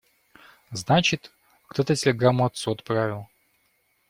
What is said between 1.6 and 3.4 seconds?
кто-то телеграмму отцу отправил.